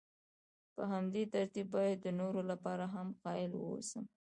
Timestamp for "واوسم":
3.55-4.03